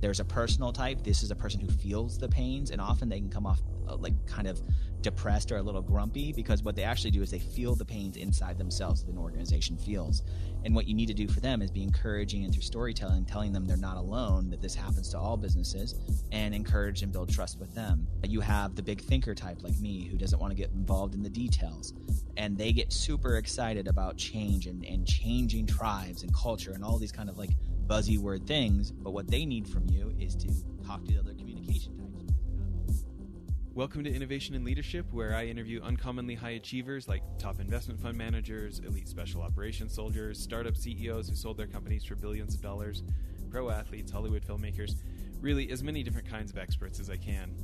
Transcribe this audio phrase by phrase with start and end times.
[0.00, 1.02] There's a personal type.
[1.02, 3.96] This is a person who feels the pains, and often they can come off uh,
[3.96, 4.60] like kind of
[5.00, 8.16] depressed or a little grumpy because what they actually do is they feel the pains
[8.16, 10.22] inside themselves that an organization feels.
[10.64, 13.52] And what you need to do for them is be encouraging and through storytelling, telling
[13.52, 15.94] them they're not alone, that this happens to all businesses,
[16.32, 18.06] and encourage and build trust with them.
[18.24, 21.22] You have the big thinker type like me who doesn't want to get involved in
[21.22, 21.94] the details.
[22.36, 26.98] And they get super excited about change and, and changing tribes and culture and all
[26.98, 27.50] these kind of like
[27.86, 28.90] buzzy word things.
[28.90, 30.48] But what they need from you is to
[30.84, 33.04] talk to the other communication types.
[33.74, 38.18] Welcome to Innovation and Leadership, where I interview uncommonly high achievers like top investment fund
[38.18, 43.04] managers, elite special operations soldiers, startup CEOs who sold their companies for billions of dollars,
[43.50, 44.96] pro athletes, Hollywood filmmakers,
[45.40, 47.54] really as many different kinds of experts as I can.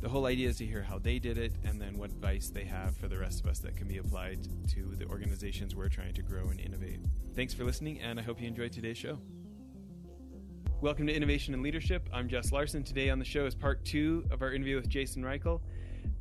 [0.00, 2.64] The whole idea is to hear how they did it and then what advice they
[2.64, 6.14] have for the rest of us that can be applied to the organizations we're trying
[6.14, 7.00] to grow and innovate.
[7.34, 9.18] Thanks for listening, and I hope you enjoyed today's show.
[10.82, 12.08] Welcome to Innovation and Leadership.
[12.12, 12.82] I'm Jess Larson.
[12.82, 15.60] Today on the show is part two of our interview with Jason Reichl.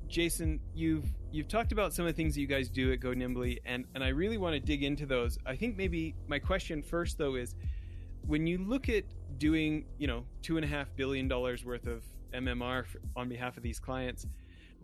[0.08, 3.10] Jason, you've you've talked about some of the things that you guys do at Go
[3.10, 5.40] Nimbly, and and I really want to dig into those.
[5.48, 7.56] I think maybe my question first though is,
[8.28, 9.04] when you look at
[9.40, 13.64] doing you know two and a half billion dollars worth of MMR on behalf of
[13.64, 14.28] these clients,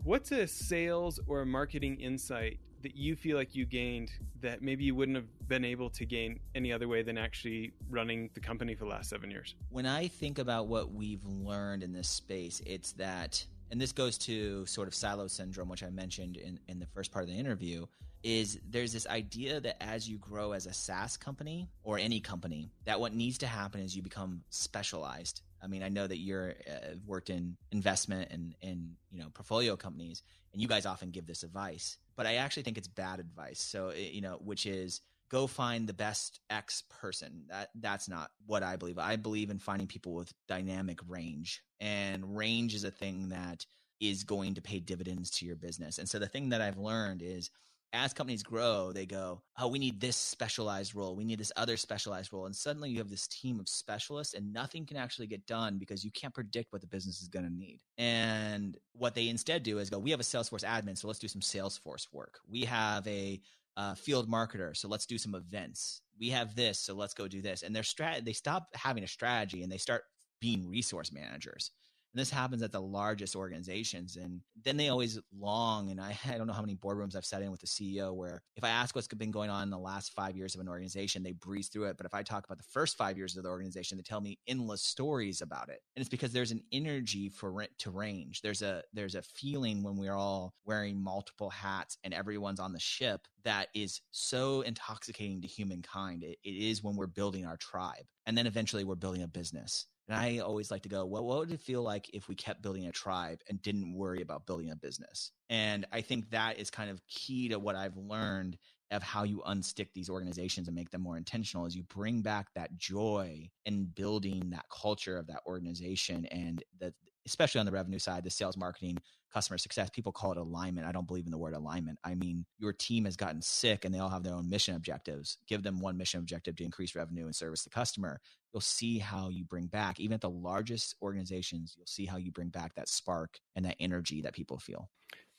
[0.02, 4.84] what's a sales or a marketing insight that you feel like you gained that maybe
[4.84, 8.74] you wouldn't have been able to gain any other way than actually running the company
[8.74, 9.54] for the last seven years?
[9.70, 14.18] When I think about what we've learned in this space, it's that, and this goes
[14.18, 17.36] to sort of silo syndrome, which I mentioned in, in the first part of the
[17.36, 17.86] interview,
[18.22, 22.70] is there's this idea that as you grow as a SaaS company or any company,
[22.84, 25.42] that what needs to happen is you become specialized.
[25.62, 29.76] I mean, I know that you're uh, worked in investment and in you know portfolio
[29.76, 33.60] companies, and you guys often give this advice but I actually think it's bad advice.
[33.60, 37.44] So, you know, which is go find the best X person.
[37.48, 38.98] That that's not what I believe.
[38.98, 41.62] I believe in finding people with dynamic range.
[41.78, 43.64] And range is a thing that
[44.00, 45.98] is going to pay dividends to your business.
[45.98, 47.50] And so the thing that I've learned is
[47.92, 51.16] as companies grow, they go, oh, we need this specialized role.
[51.16, 52.46] We need this other specialized role.
[52.46, 56.04] And suddenly you have this team of specialists and nothing can actually get done because
[56.04, 57.80] you can't predict what the business is going to need.
[57.96, 61.28] And what they instead do is go, we have a Salesforce admin, so let's do
[61.28, 62.38] some Salesforce work.
[62.48, 63.40] We have a
[63.76, 66.02] uh, field marketer, so let's do some events.
[66.18, 67.62] We have this, so let's go do this.
[67.62, 70.02] And their strat, they stop having a strategy and they start
[70.40, 71.70] being resource managers.
[72.12, 74.16] And this happens at the largest organizations.
[74.16, 77.42] And then they always long, and I, I don't know how many boardrooms I've sat
[77.42, 80.12] in with the CEO where if I ask what's been going on in the last
[80.12, 81.96] five years of an organization, they breeze through it.
[81.96, 84.38] But if I talk about the first five years of the organization, they tell me
[84.46, 85.80] endless stories about it.
[85.96, 88.42] And it's because there's an energy for rent to range.
[88.42, 92.80] There's a there's a feeling when we're all wearing multiple hats and everyone's on the
[92.80, 96.22] ship that is so intoxicating to humankind.
[96.22, 98.04] it, it is when we're building our tribe.
[98.26, 99.86] And then eventually we're building a business.
[100.08, 102.62] And I always like to go, well, what would it feel like if we kept
[102.62, 105.32] building a tribe and didn't worry about building a business?
[105.50, 108.56] And I think that is kind of key to what I've learned
[108.90, 112.48] of how you unstick these organizations and make them more intentional is you bring back
[112.54, 116.94] that joy in building that culture of that organization and the
[117.28, 118.98] especially on the revenue side, the sales marketing,
[119.32, 120.86] customer success, people call it alignment.
[120.86, 121.98] I don't believe in the word alignment.
[122.02, 125.38] I mean, your team has gotten sick and they all have their own mission objectives.
[125.46, 128.20] Give them one mission objective to increase revenue and service the customer.
[128.52, 132.32] You'll see how you bring back, even at the largest organizations, you'll see how you
[132.32, 134.88] bring back that spark and that energy that people feel.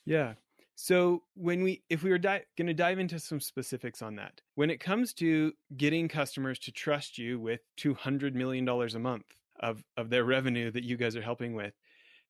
[0.06, 0.34] Yeah.
[0.76, 4.40] So when we, if we were di- going to dive into some specifics on that,
[4.54, 8.98] when it comes to getting customers to trust you with two hundred million dollars a
[8.98, 9.26] month
[9.60, 11.74] of of their revenue that you guys are helping with,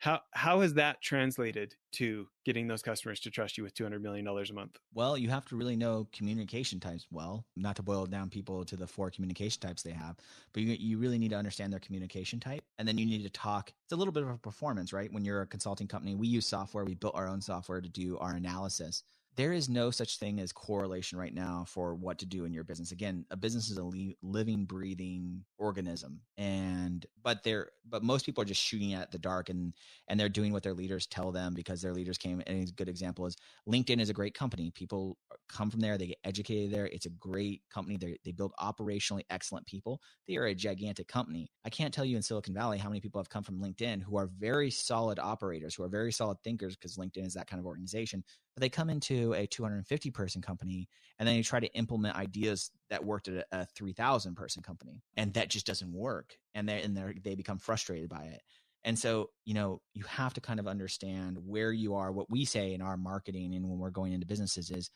[0.00, 4.02] how how has that translated to getting those customers to trust you with two hundred
[4.02, 4.78] million dollars a month?
[4.94, 7.44] Well, you have to really know communication types well.
[7.54, 10.16] Not to boil down people to the four communication types they have,
[10.52, 13.30] but you you really need to understand their communication type, and then you need to
[13.30, 13.72] talk.
[13.84, 15.12] It's a little bit of a performance, right?
[15.12, 16.84] When you're a consulting company, we use software.
[16.84, 19.04] We built our own software to do our analysis
[19.40, 22.62] there is no such thing as correlation right now for what to do in your
[22.62, 22.92] business.
[22.92, 28.42] Again, a business is a li- living, breathing organism, and but they're but most people
[28.42, 29.72] are just shooting at the dark and
[30.08, 32.42] and they're doing what their leaders tell them because their leaders came.
[32.46, 33.34] And a good example is
[33.66, 34.72] LinkedIn is a great company.
[34.72, 36.84] People uh, come from there, they get educated there.
[36.88, 37.96] It's a great company.
[37.96, 40.02] They they build operationally excellent people.
[40.28, 41.50] They are a gigantic company.
[41.64, 44.18] I can't tell you in Silicon Valley how many people have come from LinkedIn who
[44.18, 47.64] are very solid operators, who are very solid thinkers because LinkedIn is that kind of
[47.64, 48.22] organization.
[48.54, 50.88] But they come into a 250 person company
[51.18, 55.02] and then they try to implement ideas that worked at a, a 3000 person company
[55.16, 58.42] and that just doesn't work and they and they they become frustrated by it.
[58.84, 62.12] And so you know you have to kind of understand where you are.
[62.12, 64.90] What we say in our marketing and when we're going into businesses is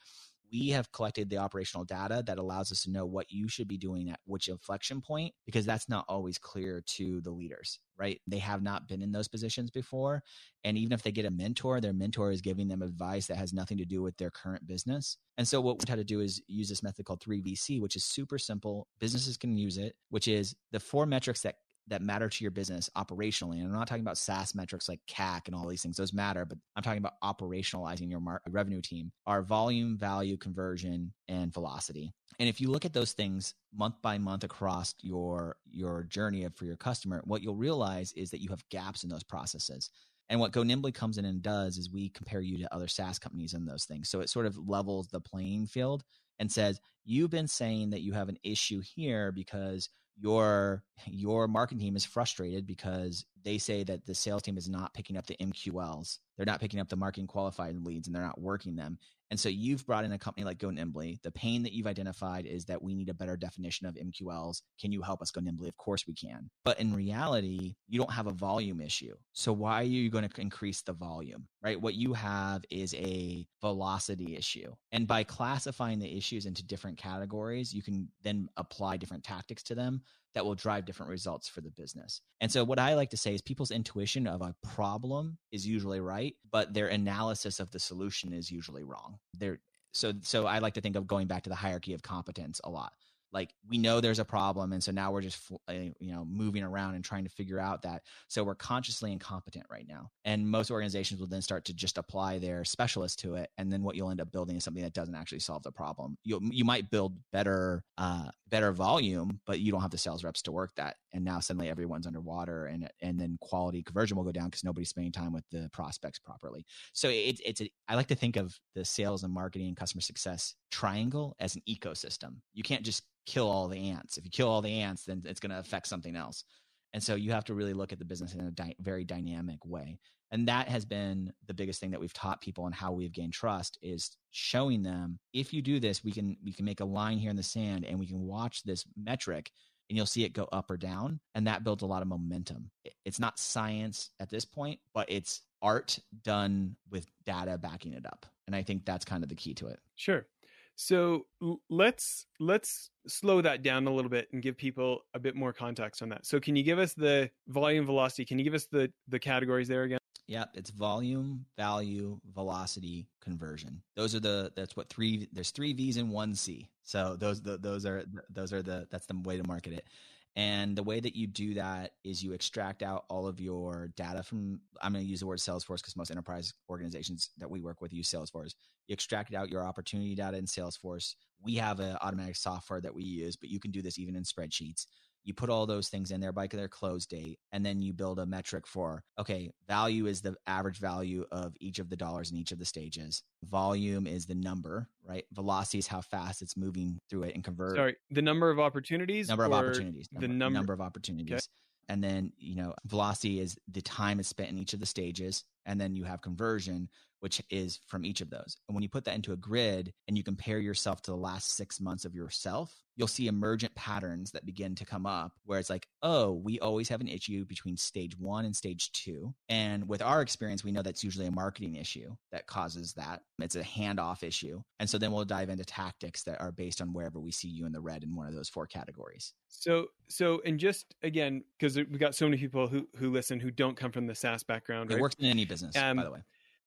[0.52, 3.78] we have collected the operational data that allows us to know what you should be
[3.78, 8.20] doing at which inflection point because that's not always clear to the leaders right?
[8.26, 10.22] They have not been in those positions before
[10.64, 13.52] and even if they get a mentor their mentor is giving them advice that has
[13.52, 15.16] nothing to do with their current business.
[15.38, 18.04] And so what we try to do is use this method called 3vc which is
[18.04, 18.88] super simple.
[18.98, 21.56] Businesses can use it which is the four metrics that
[21.88, 23.56] that matter to your business operationally.
[23.56, 26.44] And I'm not talking about SaaS metrics like CAC and all these things; those matter.
[26.44, 29.12] But I'm talking about operationalizing your mar- revenue team.
[29.26, 32.12] Are volume, value, conversion, and velocity.
[32.38, 36.64] And if you look at those things month by month across your your journey for
[36.64, 39.90] your customer, what you'll realize is that you have gaps in those processes.
[40.30, 43.18] And what Go Nimbly comes in and does is we compare you to other SaaS
[43.18, 44.08] companies and those things.
[44.08, 46.02] So it sort of levels the playing field
[46.38, 49.90] and says, you've been saying that you have an issue here because
[50.20, 54.94] your your marketing team is frustrated because they say that the sales team is not
[54.94, 56.18] picking up the MQLs.
[56.36, 58.98] They're not picking up the marketing qualified leads and they're not working them.
[59.34, 61.18] And so you've brought in a company like Go Nimbly.
[61.24, 64.62] The pain that you've identified is that we need a better definition of MQLs.
[64.80, 65.68] Can you help us go nimbly?
[65.68, 66.48] Of course we can.
[66.64, 69.12] But in reality, you don't have a volume issue.
[69.32, 71.48] So why are you going to increase the volume?
[71.64, 71.80] Right?
[71.80, 74.72] What you have is a velocity issue.
[74.92, 79.74] And by classifying the issues into different categories, you can then apply different tactics to
[79.74, 80.02] them
[80.34, 82.20] that will drive different results for the business.
[82.40, 86.00] And so what I like to say is people's intuition of a problem is usually
[86.00, 89.18] right, but their analysis of the solution is usually wrong.
[89.32, 89.60] They're
[89.92, 92.70] so so I like to think of going back to the hierarchy of competence a
[92.70, 92.92] lot
[93.34, 96.62] like we know there's a problem and so now we're just uh, you know moving
[96.62, 100.10] around and trying to figure out that so we're consciously incompetent right now.
[100.24, 103.82] And most organizations will then start to just apply their specialists to it and then
[103.82, 106.16] what you'll end up building is something that doesn't actually solve the problem.
[106.24, 110.42] You you might build better uh, better volume but you don't have the sales reps
[110.42, 114.32] to work that and now suddenly everyone's underwater and and then quality conversion will go
[114.32, 116.64] down because nobody's spending time with the prospects properly.
[116.92, 120.00] So it's it's a, I like to think of the sales and marketing and customer
[120.00, 122.36] success triangle as an ecosystem.
[122.52, 124.16] You can't just kill all the ants.
[124.16, 126.44] If you kill all the ants, then it's going to affect something else.
[126.92, 129.64] And so you have to really look at the business in a di- very dynamic
[129.64, 129.98] way.
[130.30, 133.32] And that has been the biggest thing that we've taught people and how we've gained
[133.32, 137.18] trust is showing them if you do this, we can we can make a line
[137.18, 139.50] here in the sand and we can watch this metric
[139.88, 142.70] and you'll see it go up or down and that builds a lot of momentum.
[143.04, 148.26] It's not science at this point, but it's art done with data backing it up.
[148.46, 149.78] And I think that's kind of the key to it.
[149.96, 150.26] Sure.
[150.76, 151.26] So
[151.70, 156.02] let's let's slow that down a little bit and give people a bit more context
[156.02, 156.26] on that.
[156.26, 158.24] So can you give us the volume velocity?
[158.24, 159.98] Can you give us the the categories there again?
[160.26, 163.82] Yep, it's volume, value, velocity, conversion.
[163.94, 166.70] Those are the that's what three there's three V's and one C.
[166.82, 169.86] So those the, those are those are the that's the way to market it.
[170.36, 174.22] And the way that you do that is you extract out all of your data
[174.22, 177.80] from, I'm going to use the word Salesforce because most enterprise organizations that we work
[177.80, 178.54] with use Salesforce.
[178.88, 181.14] You extract out your opportunity data in Salesforce.
[181.44, 184.22] We have an automatic software that we use, but you can do this even in
[184.22, 184.86] spreadsheets.
[185.26, 188.18] You put all those things in there by their close date and then you build
[188.18, 192.36] a metric for okay value is the average value of each of the dollars in
[192.36, 193.22] each of the stages.
[193.44, 195.24] Volume is the number right?
[195.32, 199.28] Velocity is how fast it's moving through it and convert sorry the number of opportunities
[199.28, 201.32] number of opportunities number, the number, number of opportunities.
[201.32, 201.40] Okay.
[201.88, 205.42] and then you know velocity is the time it's spent in each of the stages
[205.64, 206.88] and then you have conversion
[207.24, 208.58] which is from each of those.
[208.68, 211.56] And when you put that into a grid and you compare yourself to the last
[211.56, 215.70] six months of yourself, you'll see emergent patterns that begin to come up where it's
[215.70, 219.34] like, oh, we always have an issue between stage one and stage two.
[219.48, 223.22] And with our experience, we know that's usually a marketing issue that causes that.
[223.38, 224.62] It's a handoff issue.
[224.78, 227.64] And so then we'll dive into tactics that are based on wherever we see you
[227.64, 229.32] in the red in one of those four categories.
[229.48, 233.50] So, so, and just again, because we got so many people who who listen who
[233.50, 234.90] don't come from the SaaS background.
[234.90, 235.00] It right?
[235.00, 236.20] works in any business, um, by the way.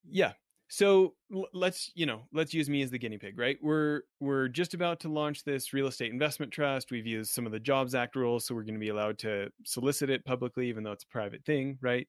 [0.10, 0.34] Yeah,
[0.69, 1.13] so
[1.53, 3.57] let's you know let's use me as the guinea pig right?
[3.62, 6.91] We're we're just about to launch this real estate investment trust.
[6.91, 9.50] We've used some of the jobs act rules so we're going to be allowed to
[9.63, 12.07] solicit it publicly even though it's a private thing right?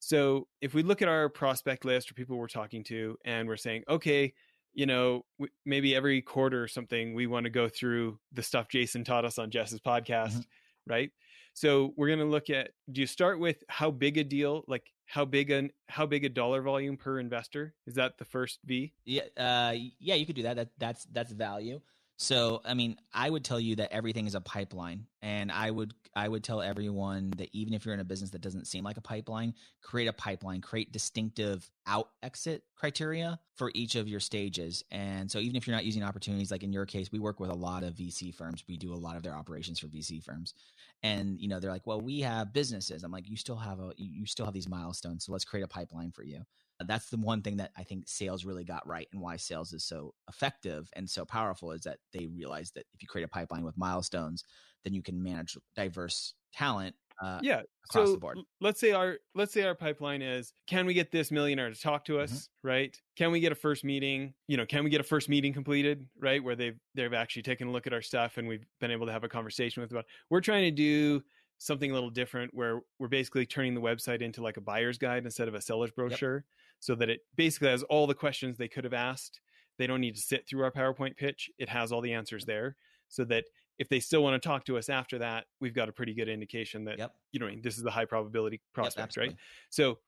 [0.00, 3.56] So if we look at our prospect list or people we're talking to and we're
[3.56, 4.32] saying okay
[4.74, 5.24] you know
[5.64, 9.38] maybe every quarter or something we want to go through the stuff jason taught us
[9.38, 10.92] on jess's podcast mm-hmm.
[10.92, 11.10] right
[11.54, 14.90] so we're going to look at do you start with how big a deal like
[15.06, 18.92] how big an how big a dollar volume per investor is that the first v
[19.04, 20.56] yeah uh, yeah you could do that.
[20.56, 21.80] that that's that's value
[22.16, 25.94] so i mean i would tell you that everything is a pipeline and i would
[26.14, 28.96] i would tell everyone that even if you're in a business that doesn't seem like
[28.96, 34.84] a pipeline create a pipeline create distinctive out exit criteria for each of your stages.
[34.90, 37.50] And so even if you're not using opportunities like in your case we work with
[37.50, 38.64] a lot of vc firms.
[38.68, 40.54] We do a lot of their operations for vc firms.
[41.02, 43.02] And you know they're like well we have businesses.
[43.02, 45.68] I'm like you still have a you still have these milestones so let's create a
[45.68, 46.42] pipeline for you
[46.86, 49.84] that's the one thing that i think sales really got right and why sales is
[49.84, 53.64] so effective and so powerful is that they realize that if you create a pipeline
[53.64, 54.44] with milestones
[54.84, 58.38] then you can manage diverse talent uh, yeah across so the board.
[58.60, 62.04] let's say our let's say our pipeline is can we get this millionaire to talk
[62.04, 62.32] to us?
[62.32, 62.68] Mm-hmm.
[62.68, 63.00] right?
[63.16, 64.34] Can we get a first meeting?
[64.48, 66.06] You know can we get a first meeting completed?
[66.18, 66.42] Right?
[66.42, 69.12] Where they've they've actually taken a look at our stuff and we've been able to
[69.12, 71.22] have a conversation with them about we're trying to do
[71.62, 75.24] something a little different where we're basically turning the website into like a buyer's guide
[75.24, 76.44] instead of a seller's brochure
[76.80, 79.40] so that it basically has all the questions they could have asked.
[79.78, 81.48] They don't need to sit through our powerpoint pitch.
[81.58, 82.76] It has all the answers there
[83.08, 83.44] so that
[83.78, 86.28] if they still want to talk to us after that we've got a pretty good
[86.28, 87.14] indication that Yep.
[87.32, 89.36] you know this is the high probability Yep, prospect right?
[89.70, 89.98] so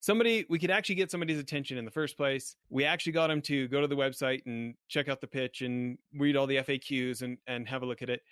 [0.00, 2.56] somebody we could actually get somebody's attention in the first place.
[2.70, 5.98] We actually got them to go to the website and check out the pitch and
[6.14, 8.22] read all the faqs and and have a look at it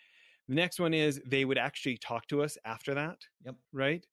[0.48, 3.56] the next one is they would actually talk to us after that Yep.
[3.72, 4.06] right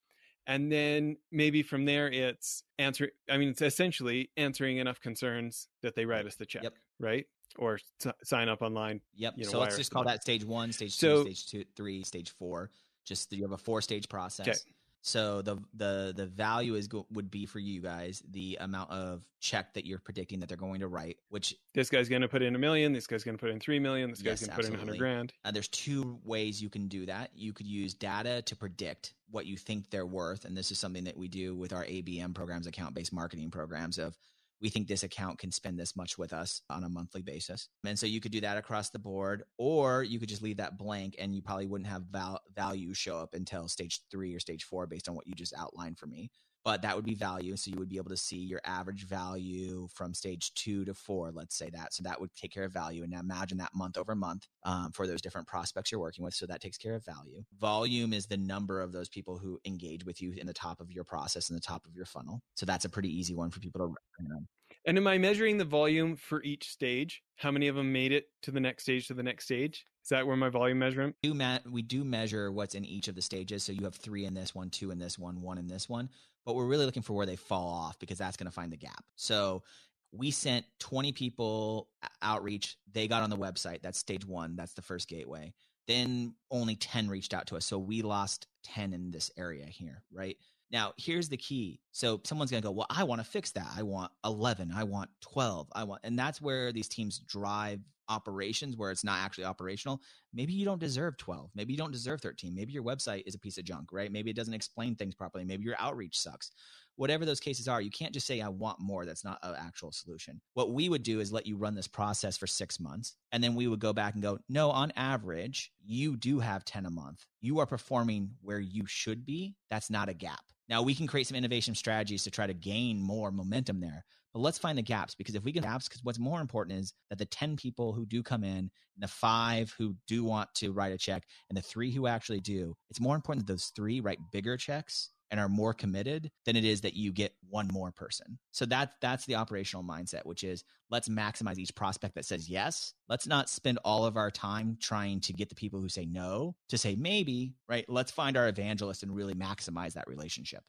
[0.48, 5.96] and then maybe from there it's answer i mean it's essentially answering enough concerns that
[5.96, 6.74] they write us the check Yep.
[7.00, 7.26] right
[7.58, 9.34] or s- sign up online Yep.
[9.38, 12.04] you know, so let's just call that stage one, stage So- two, stage two, three,
[12.04, 12.72] stage four.
[13.06, 14.48] Just you have a four stage process.
[14.48, 14.58] Okay.
[15.02, 19.24] So the the the value is go, would be for you guys the amount of
[19.40, 22.44] check that you're predicting that they're going to write, which this guy's going to put
[22.44, 24.50] in a million this guy's going to put in 3 million this guy's Yes, going
[24.52, 24.98] to put in 100 absolutely.
[25.00, 27.32] grand Uh, there's two ways you can do that.
[27.34, 31.06] You could use data to predict what you think they're worth, and this is something
[31.06, 33.98] that we do with our ABM programs, account-based marketing programs.
[33.98, 34.16] Of
[34.62, 37.98] we think this account can spend this much with us on a monthly basis, and
[37.98, 41.16] so you could do that across the board, or you could just leave that blank,
[41.20, 44.88] and you probably wouldn't have val- value show up until stage three or stage four,
[44.88, 46.32] based on what you just outlined for me.
[46.64, 49.88] But that would be value, so you would be able to see your average value
[49.94, 51.32] from stage two to four.
[51.32, 53.02] Let's say that, so that would take care of value.
[53.02, 56.36] And now imagine that month over month um, for those different prospects you're working with.
[56.36, 57.44] So that takes care of value.
[57.60, 60.92] Volume is the number of those people who engage with you in the top of
[60.92, 62.42] your process in the top of your funnel.
[62.56, 64.48] So that's a pretty easy one for people to recognize.
[64.86, 67.22] And am I measuring the volume for each stage?
[67.36, 69.86] How many of them made it to the next stage to the next stage?
[70.04, 71.16] Is that where my volume measurement?
[71.22, 73.64] do ma- we do measure what's in each of the stages.
[73.64, 76.10] So you have three in this one, two in this one, one in this one.
[76.46, 78.78] But we're really looking for where they fall off because that's going to find the
[78.78, 79.04] gap.
[79.16, 79.64] So
[80.12, 81.88] we sent 20 people
[82.22, 82.78] outreach.
[82.92, 83.82] They got on the website.
[83.82, 84.56] That's stage one.
[84.56, 85.54] That's the first gateway.
[85.88, 87.66] Then only 10 reached out to us.
[87.66, 90.38] So we lost 10 in this area here, right?
[90.72, 91.82] Now, here's the key.
[91.92, 93.68] So someone's going to go, well, I want to fix that.
[93.76, 94.72] I want 11.
[94.74, 95.68] I want 12.
[95.74, 100.02] I want, and that's where these teams drive operations where it's not actually operational
[100.34, 103.40] maybe you don't deserve 12 maybe you don't deserve 13 maybe your website is a
[103.40, 104.12] piece of junk right?
[104.12, 106.52] Maybe it doesn't explain things properly maybe your outreach sucks.
[106.96, 109.92] Whatever those cases are you can't just say i want more that's not an actual
[109.92, 110.42] solution.
[110.54, 113.56] What we would do is let you run this process for six months and then
[113.56, 117.26] we would go back and go no on average you do have 10 a month.
[117.42, 119.56] You are performing where you should be.
[119.70, 120.42] That's not a gap.
[120.70, 124.40] Now we can create some innovation strategies to try to gain more momentum there but
[124.40, 127.20] let's find the gaps because if we can gaps, because what's more important is that
[127.20, 130.94] the 10 people who do come in, and the five who do want to write
[130.94, 134.20] a check, and the three who actually do, it's more important that those three write
[134.32, 138.38] bigger checks and are more committed than it is that you get one more person.
[138.52, 142.94] So that that's the operational mindset, which is let's maximize each prospect that says yes.
[143.08, 146.56] Let's not spend all of our time trying to get the people who say no
[146.68, 147.86] to say maybe, right?
[147.88, 150.64] Let's find our evangelist and really maximize that relationship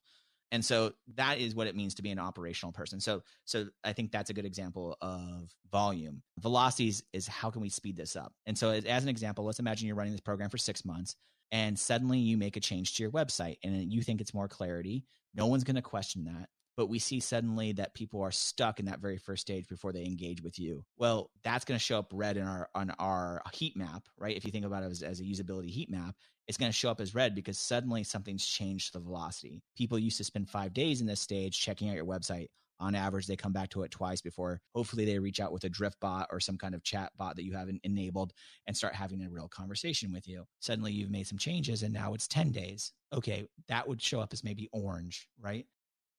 [0.52, 3.00] and so that is what it means to be an operational person.
[3.00, 6.22] So so i think that's a good example of volume.
[6.38, 8.32] Velocities is how can we speed this up?
[8.46, 11.16] And so as, as an example let's imagine you're running this program for six months
[11.50, 15.04] and suddenly you make a change to your website and you think it's more clarity.
[15.34, 18.86] No one's going to question that but we see suddenly that people are stuck in
[18.86, 22.10] that very first stage before they engage with you well that's going to show up
[22.12, 25.20] red in our on our heat map right if you think about it as, as
[25.20, 26.14] a usability heat map
[26.48, 29.62] it's going to show up as red because suddenly something's changed the velocity.
[29.76, 32.48] People used to spend five days in this stage checking out your website.
[32.80, 35.68] On average, they come back to it twice before hopefully they reach out with a
[35.68, 38.32] drift bot or some kind of chat bot that you haven't enabled
[38.66, 40.44] and start having a real conversation with you.
[40.58, 42.92] Suddenly you've made some changes and now it's 10 days.
[43.12, 45.66] Okay, that would show up as maybe orange, right?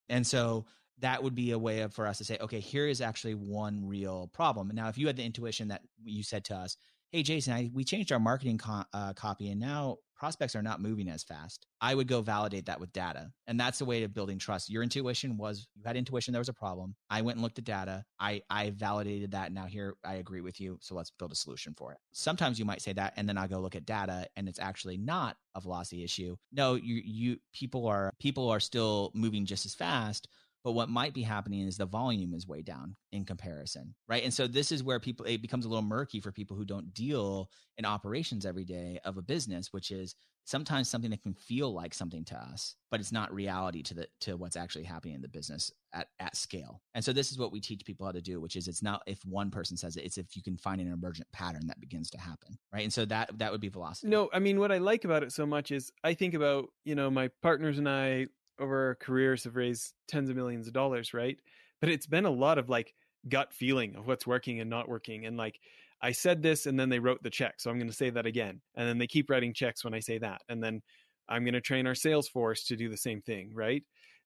[0.10, 0.65] And so
[1.00, 3.86] that would be a way of, for us to say, okay, here is actually one
[3.86, 4.69] real problem.
[4.69, 6.77] And now, if you had the intuition that you said to us,
[7.13, 10.82] hey jason I, we changed our marketing co- uh, copy and now prospects are not
[10.82, 11.67] moving as fast.
[11.82, 14.70] I would go validate that with data and that's the way of building trust.
[14.70, 16.96] Your intuition was you had intuition there was a problem.
[17.10, 18.05] I went and looked at data.
[18.20, 21.74] I i validated that now here i agree with you so let's build a solution
[21.77, 21.98] for it.
[22.13, 24.98] Sometimes you might say that and then i'll go look at data and it's actually
[24.98, 26.36] not a velocity issue.
[26.51, 30.29] No you you people are people are still moving just as fast
[30.63, 34.24] but what might be happening is the volume is way down in comparison right?
[34.24, 36.93] And so this is where people it becomes a little murky for people who don't
[36.93, 40.15] deal in operations every day of a business which is
[40.46, 44.08] sometimes something that can feel like something to us but it's not reality to the
[44.20, 46.82] to what's actually happening in the business at, at scale.
[46.96, 49.01] And so this is what we teach people how to do which is it's not
[49.08, 52.10] if one person says it it's if you can find an emergent pattern that begins
[52.12, 52.84] to happen right?
[52.84, 54.10] And so that that would be velocity.
[54.10, 56.96] No i mean what i like about it so much is i think about you
[56.96, 58.27] know my partners and i
[58.60, 61.38] over our careers have raised tens of millions of dollars right
[61.81, 62.93] but it's been a lot of like
[63.29, 65.60] gut feeling of what's working and not working and like
[66.03, 67.55] I said this and then they wrote the check.
[67.62, 68.60] So I'm going to say that again.
[68.75, 70.41] And then they keep writing checks when I say that.
[70.50, 70.81] And then
[71.29, 73.83] I'm going to train our sales force to do the same thing, right?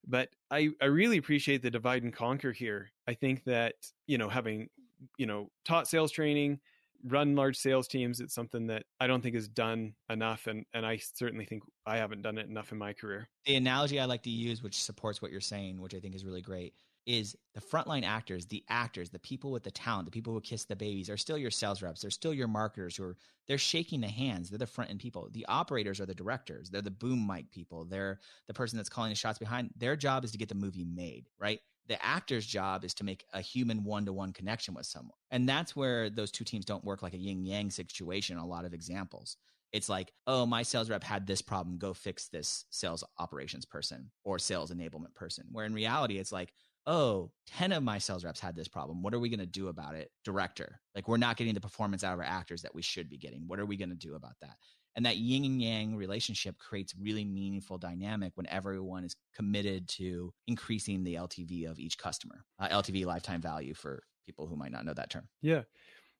[0.08, 2.90] But I, I really appreciate the divide and conquer here.
[3.08, 3.76] I think that,
[4.08, 4.70] you know, having,
[5.18, 6.60] you know, taught sales training,
[7.06, 10.48] run large sales teams, it's something that I don't think is done enough.
[10.48, 13.30] And, and I certainly think I haven't done it enough in my career.
[13.46, 16.26] The analogy I like to use, which supports what you're saying, which I think is
[16.26, 16.74] really great,
[17.08, 20.66] is the frontline actors, the actors, the people with the talent, the people who kiss
[20.66, 22.02] the babies are still your sales reps.
[22.02, 24.50] They're still your marketers who are they're shaking the hands.
[24.50, 25.30] They're the front end people.
[25.32, 26.70] The operators are the directors.
[26.70, 27.86] They're the boom mic people.
[27.86, 29.70] They're the person that's calling the shots behind.
[29.78, 31.62] Their job is to get the movie made, right?
[31.88, 35.18] The actor's job is to make a human one to one connection with someone.
[35.32, 38.66] And that's where those two teams don't work like a yin yang situation a lot
[38.66, 39.38] of examples.
[39.72, 41.78] It's like, oh, my sales rep had this problem.
[41.78, 45.46] Go fix this sales operations person or sales enablement person.
[45.52, 46.54] Where in reality, it's like,
[46.88, 49.68] oh 10 of my sales reps had this problem what are we going to do
[49.68, 52.82] about it director like we're not getting the performance out of our actors that we
[52.82, 54.56] should be getting what are we going to do about that
[54.98, 60.34] and that yin and yang relationship creates really meaningful dynamic when everyone is committed to
[60.48, 64.86] increasing the ltv of each customer uh, ltv lifetime value for people who might not
[64.86, 65.28] know that term.
[65.42, 65.64] Yeah.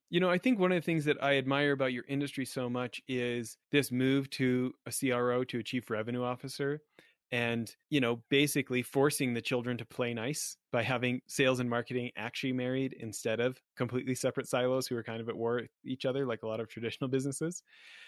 [0.10, 2.70] You know, I think one of the things that I admire about your industry so
[2.70, 6.82] much is this move to a CRO, to a chief revenue officer
[7.32, 12.10] and you know basically forcing the children to play nice by having sales and marketing
[12.16, 16.06] actually married instead of completely separate silos who are kind of at war with each
[16.06, 17.64] other like a lot of traditional businesses.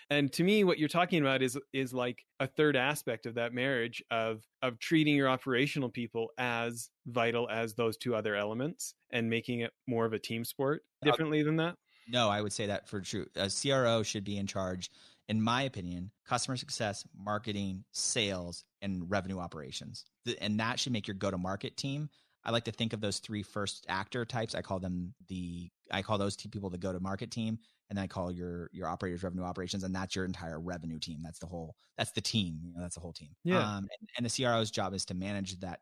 [0.09, 3.53] And to me what you're talking about is is like a third aspect of that
[3.53, 9.29] marriage of of treating your operational people as vital as those two other elements and
[9.29, 11.75] making it more of a team sport uh, differently than that.
[12.07, 14.89] no i would say that for true a cro should be in charge
[15.29, 20.03] in my opinion, customer success, marketing, sales, and revenue operations.
[20.41, 22.09] And that should make your go to market team.
[22.43, 24.55] I like to think of those three first actor types.
[24.55, 27.97] I call them the I call those two people the go to market team, and
[27.97, 31.19] then I call your your operators revenue operations, and that's your entire revenue team.
[31.21, 32.59] That's the whole that's the team.
[32.63, 33.29] You know, that's the whole team.
[33.43, 33.59] Yeah.
[33.59, 35.81] Um, and, and the CRO's job is to manage that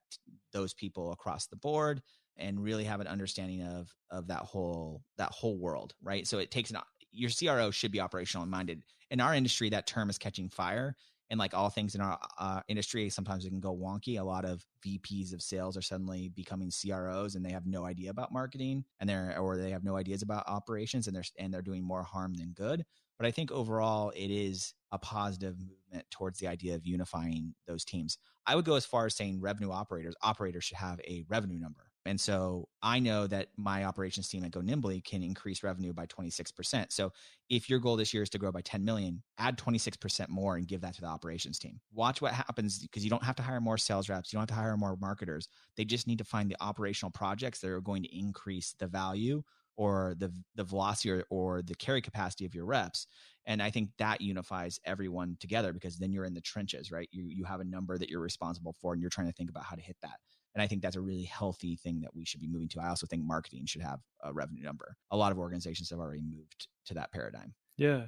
[0.52, 2.02] those people across the board
[2.38, 6.26] and really have an understanding of of that whole that whole world, right?
[6.28, 6.78] So it takes an
[7.12, 8.84] your CRO should be operational minded.
[9.10, 10.96] In our industry, that term is catching fire.
[11.30, 14.18] And like all things in our uh, industry, sometimes it can go wonky.
[14.20, 18.12] A lot of VPs of sales are suddenly becoming CROs, and they have no idea
[18.12, 21.62] about marketing, and they're or they have no ideas about operations, and they're and they're
[21.62, 22.86] doing more harm than good.
[23.20, 27.84] But I think overall, it is a positive movement towards the idea of unifying those
[27.84, 28.20] teams.
[28.46, 31.87] I would go as far as saying revenue operators operators should have a revenue number
[32.08, 36.06] and so I know that my operations team at Go Nimbly can increase revenue by
[36.06, 36.92] 26%.
[36.92, 37.12] So
[37.50, 40.68] if your goal this year is to grow by 10 million, add 26% more and
[40.68, 41.80] give that to the operations team.
[41.94, 44.32] Watch what happens because you don't have to hire more sales reps.
[44.32, 45.50] You don't have to hire more marketers.
[45.76, 49.44] They just need to find the operational projects that are going to increase the value
[49.76, 53.06] or the the velocity or, or the carry capacity of your reps
[53.46, 57.26] and i think that unifies everyone together because then you're in the trenches right you
[57.30, 59.76] you have a number that you're responsible for and you're trying to think about how
[59.76, 60.18] to hit that
[60.58, 62.80] and I think that's a really healthy thing that we should be moving to.
[62.80, 64.98] I also think marketing should have a revenue number.
[65.12, 67.54] A lot of organizations have already moved to that paradigm.
[67.78, 68.06] Yeah.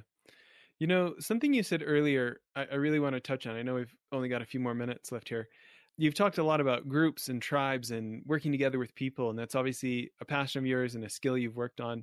[0.80, 3.54] You know, something you said earlier, I, I really want to touch on.
[3.54, 5.46] I know we've only got a few more minutes left here.
[5.96, 9.54] You've talked a lot about groups and tribes and working together with people, and that's
[9.54, 12.02] obviously a passion of yours and a skill you've worked on.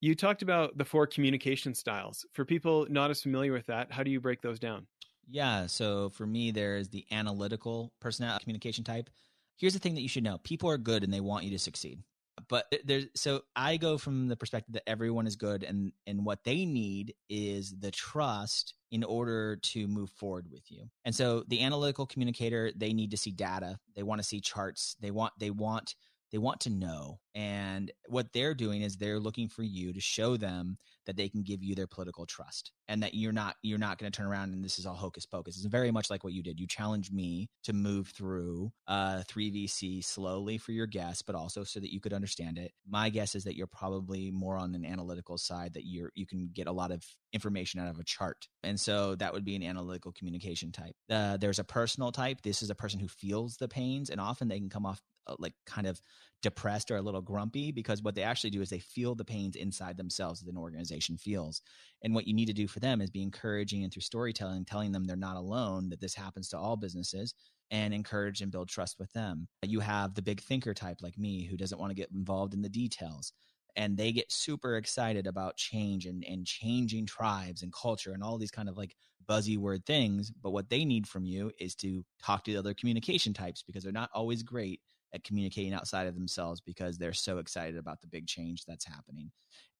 [0.00, 2.24] You talked about the four communication styles.
[2.32, 4.86] For people not as familiar with that, how do you break those down?
[5.28, 5.66] Yeah.
[5.66, 9.10] So for me, there's the analytical personality communication type
[9.60, 10.38] here's the thing that you should know.
[10.38, 12.02] People are good and they want you to succeed.
[12.48, 16.42] But there's so i go from the perspective that everyone is good and and what
[16.42, 20.88] they need is the trust in order to move forward with you.
[21.04, 23.78] And so the analytical communicator they need to see data.
[23.94, 24.96] They want to see charts.
[25.00, 25.94] They want they want
[26.32, 30.36] they want to know And what they're doing is they're looking for you to show
[30.36, 33.98] them that they can give you their political trust and that you're not you're not
[33.98, 35.56] going to turn around and this is all hocus pocus.
[35.56, 36.58] It's very much like what you did.
[36.58, 41.80] You challenged me to move through uh 3VC slowly for your guess, but also so
[41.80, 42.72] that you could understand it.
[42.88, 46.50] My guess is that you're probably more on an analytical side that you're you can
[46.52, 48.48] get a lot of information out of a chart.
[48.62, 50.96] And so that would be an analytical communication type.
[51.08, 52.42] Uh, there's a personal type.
[52.42, 55.36] This is a person who feels the pains and often they can come off uh,
[55.38, 56.00] like kind of
[56.42, 59.56] depressed or a little grumpy because what they actually do is they feel the pains
[59.56, 61.62] inside themselves that an organization feels.
[62.02, 64.92] And what you need to do for them is be encouraging and through storytelling, telling
[64.92, 67.34] them they're not alone, that this happens to all businesses
[67.70, 69.46] and encourage and build trust with them.
[69.62, 72.62] You have the big thinker type like me who doesn't want to get involved in
[72.62, 73.32] the details
[73.76, 78.38] and they get super excited about change and, and changing tribes and culture and all
[78.38, 80.30] these kind of like buzzy word things.
[80.30, 83.82] But what they need from you is to talk to the other communication types because
[83.82, 84.80] they're not always great
[85.12, 89.30] at communicating outside of themselves because they're so excited about the big change that's happening.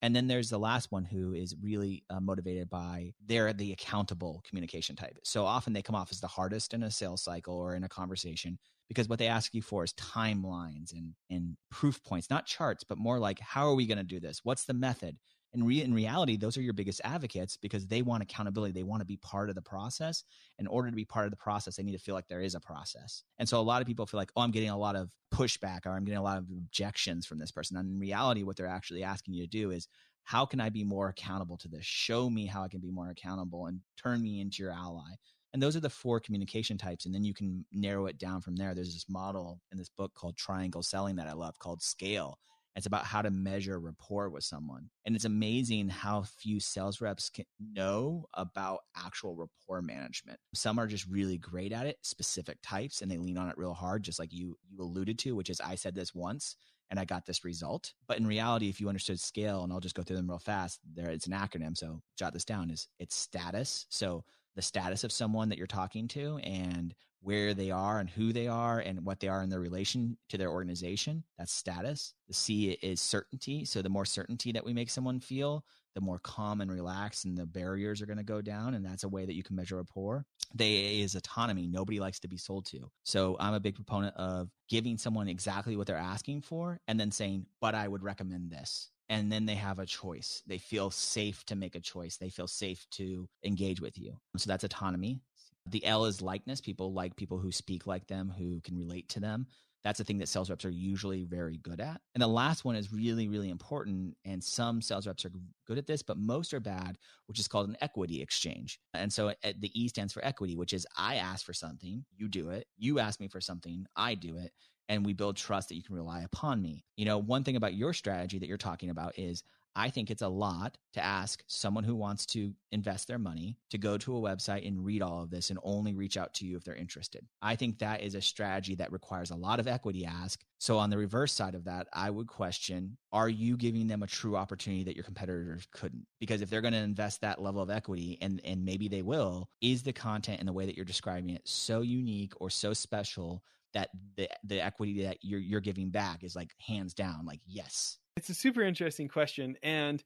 [0.01, 4.43] And then there's the last one who is really uh, motivated by they're the accountable
[4.47, 5.17] communication type.
[5.23, 7.89] So often they come off as the hardest in a sales cycle or in a
[7.89, 12.83] conversation because what they ask you for is timelines and and proof points, not charts,
[12.83, 14.41] but more like how are we going to do this?
[14.43, 15.17] What's the method?
[15.53, 18.71] In, re- in reality, those are your biggest advocates because they want accountability.
[18.71, 20.23] They want to be part of the process.
[20.59, 22.55] In order to be part of the process, they need to feel like there is
[22.55, 23.23] a process.
[23.39, 25.85] And so a lot of people feel like, oh, I'm getting a lot of pushback
[25.85, 27.77] or I'm getting a lot of objections from this person.
[27.77, 29.87] And in reality, what they're actually asking you to do is,
[30.23, 31.85] how can I be more accountable to this?
[31.85, 35.09] Show me how I can be more accountable and turn me into your ally.
[35.53, 37.05] And those are the four communication types.
[37.05, 38.73] And then you can narrow it down from there.
[38.73, 42.37] There's this model in this book called Triangle Selling that I love called Scale
[42.75, 44.89] it's about how to measure rapport with someone.
[45.05, 50.39] And it's amazing how few sales reps can know about actual rapport management.
[50.53, 53.73] Some are just really great at it, specific types, and they lean on it real
[53.73, 56.55] hard, just like you you alluded to, which is I said this once
[56.89, 57.93] and I got this result.
[58.07, 60.79] But in reality, if you understood scale, and I'll just go through them real fast,
[60.93, 61.77] there it's an acronym.
[61.77, 63.85] So jot this down is it's status.
[63.89, 64.23] So
[64.55, 68.47] the status of someone that you're talking to and where they are and who they
[68.47, 71.23] are and what they are in their relation to their organization.
[71.37, 72.13] That's status.
[72.27, 73.65] The C is certainty.
[73.65, 77.37] So the more certainty that we make someone feel, the more calm and relaxed and
[77.37, 78.73] the barriers are going to go down.
[78.73, 80.25] And that's a way that you can measure rapport.
[80.55, 81.67] The A is autonomy.
[81.67, 82.89] Nobody likes to be sold to.
[83.03, 87.11] So I'm a big proponent of giving someone exactly what they're asking for and then
[87.11, 90.41] saying, but I would recommend this and then they have a choice.
[90.47, 92.15] They feel safe to make a choice.
[92.15, 94.15] They feel safe to engage with you.
[94.37, 95.19] So that's autonomy.
[95.67, 96.61] The L is likeness.
[96.61, 99.47] People like people who speak like them, who can relate to them.
[99.83, 102.01] That's a thing that sales reps are usually very good at.
[102.13, 104.15] And the last one is really, really important.
[104.25, 105.31] And some sales reps are
[105.65, 108.79] good at this, but most are bad, which is called an equity exchange.
[108.93, 112.27] And so eh, the E stands for equity, which is I ask for something, you
[112.27, 112.67] do it.
[112.77, 114.51] You ask me for something, I do it
[114.91, 116.83] and we build trust that you can rely upon me.
[116.97, 119.41] You know, one thing about your strategy that you're talking about is
[119.75, 123.77] I think it's a lot to ask someone who wants to invest their money to
[123.77, 126.57] go to a website and read all of this and only reach out to you
[126.57, 127.25] if they're interested.
[127.41, 130.43] I think that is a strategy that requires a lot of equity ask.
[130.59, 134.07] So, on the reverse side of that, I would question are you giving them a
[134.07, 136.05] true opportunity that your competitors couldn't?
[136.19, 139.49] Because if they're going to invest that level of equity, and, and maybe they will,
[139.61, 143.43] is the content and the way that you're describing it so unique or so special
[143.73, 147.97] that the the equity that you're you're giving back is like hands down like yes.
[148.17, 150.03] It's a super interesting question and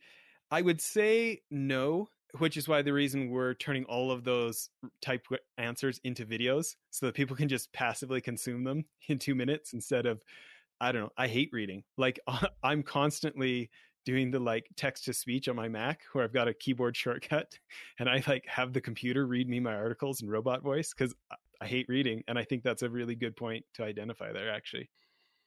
[0.51, 4.69] i would say no which is why the reason we're turning all of those
[5.01, 5.25] type
[5.57, 10.05] answers into videos so that people can just passively consume them in 2 minutes instead
[10.05, 10.21] of
[10.79, 11.83] i don't know i hate reading.
[11.97, 12.19] Like
[12.63, 13.69] i'm constantly
[14.05, 17.57] doing the like text to speech on my Mac where I've got a keyboard shortcut
[17.99, 21.13] and I like have the computer read me my articles in robot voice cuz
[21.61, 24.49] I hate reading, and I think that's a really good point to identify there.
[24.51, 24.89] Actually,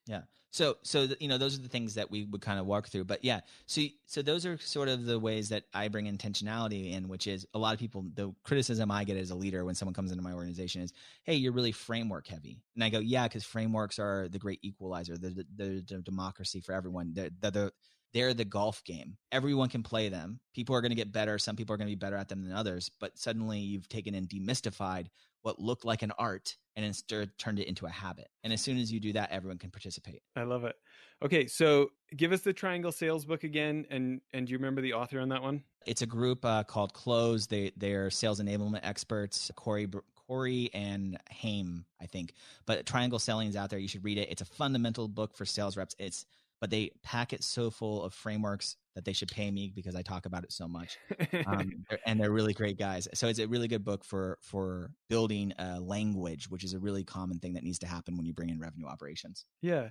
[0.06, 0.22] yeah.
[0.50, 2.88] So, so the, you know, those are the things that we would kind of walk
[2.88, 3.04] through.
[3.04, 7.08] But yeah, so so those are sort of the ways that I bring intentionality in,
[7.08, 8.06] which is a lot of people.
[8.14, 10.94] The criticism I get as a leader when someone comes into my organization is,
[11.24, 15.18] "Hey, you're really framework heavy," and I go, "Yeah, because frameworks are the great equalizer,
[15.18, 17.12] the the, the, the democracy for everyone.
[17.12, 17.72] They're, they're,
[18.14, 19.16] they're the golf game.
[19.32, 20.40] Everyone can play them.
[20.54, 21.38] People are going to get better.
[21.38, 22.90] Some people are going to be better at them than others.
[23.00, 25.06] But suddenly you've taken and demystified
[25.42, 28.28] what looked like an art and instead turned it into a habit.
[28.44, 30.22] And as soon as you do that, everyone can participate.
[30.36, 30.76] I love it.
[31.24, 34.92] Okay, so give us the Triangle Sales book again, and and do you remember the
[34.92, 35.64] author on that one?
[35.86, 37.46] It's a group uh, called Close.
[37.48, 39.50] They they're sales enablement experts.
[39.56, 39.88] Corey
[40.28, 42.34] Corey and Haim, I think.
[42.66, 43.78] But Triangle Selling is out there.
[43.78, 44.28] You should read it.
[44.30, 45.96] It's a fundamental book for sales reps.
[45.98, 46.26] It's
[46.60, 50.02] but they pack it so full of frameworks that they should pay me because I
[50.02, 50.98] talk about it so much.
[51.46, 53.06] Um, and they're really great guys.
[53.14, 57.04] So it's a really good book for for building a language, which is a really
[57.04, 59.44] common thing that needs to happen when you bring in revenue operations.
[59.62, 59.90] Yeah.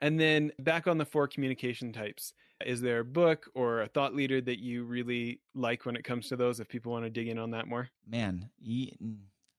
[0.00, 2.32] And then back on the four communication types,
[2.64, 6.28] is there a book or a thought leader that you really like when it comes
[6.28, 6.60] to those?
[6.60, 8.50] If people want to dig in on that more, man,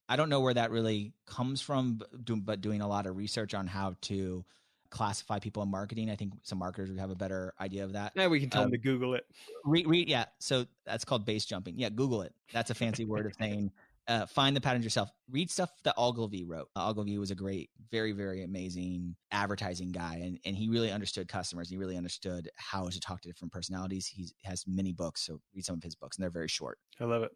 [0.07, 3.67] I don't know where that really comes from, but doing a lot of research on
[3.67, 4.45] how to
[4.95, 6.09] classify people in marketing.
[6.09, 8.13] I think some marketers would have a better idea of that.
[8.15, 9.25] Yeah, we can tell um, them to Google it.
[9.65, 10.25] Read, read, yeah.
[10.39, 11.77] So that's called base jumping.
[11.77, 12.33] Yeah, Google it.
[12.53, 13.71] That's a fancy word of saying
[14.07, 15.09] uh, find the patterns yourself.
[15.29, 16.69] Read stuff that Ogilvy wrote.
[16.77, 21.27] Uh, Ogilvy was a great, very, very amazing advertising guy, and and he really understood
[21.27, 21.69] customers.
[21.69, 24.07] He really understood how to talk to different personalities.
[24.07, 26.79] He has many books, so read some of his books, and they're very short.
[27.01, 27.31] I love it.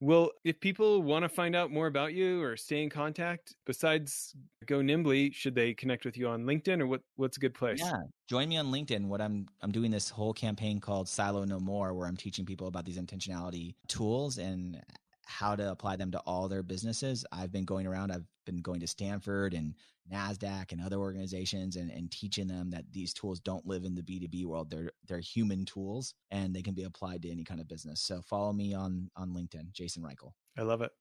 [0.00, 4.34] Well, if people want to find out more about you or stay in contact, besides
[4.66, 7.80] Go Nimbly, should they connect with you on LinkedIn or what, what's a good place?
[7.80, 7.94] Yeah,
[8.28, 9.06] join me on LinkedIn.
[9.06, 12.66] What I'm I'm doing this whole campaign called Silo No More, where I'm teaching people
[12.66, 14.82] about these intentionality tools and
[15.24, 17.24] how to apply them to all their businesses.
[17.32, 19.74] I've been going around, I've been going to Stanford and
[20.10, 24.02] NASDAQ and other organizations and, and teaching them that these tools don't live in the
[24.02, 24.70] B2B world.
[24.70, 28.00] They're they're human tools and they can be applied to any kind of business.
[28.00, 30.32] So follow me on on LinkedIn, Jason Reichl.
[30.56, 30.92] I love it.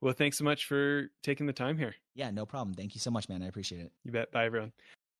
[0.00, 1.94] Well, thanks so much for taking the time here.
[2.14, 2.74] Yeah, no problem.
[2.74, 3.42] Thank you so much, man.
[3.42, 3.92] I appreciate it.
[4.04, 4.32] You bet.
[4.32, 4.72] Bye everyone.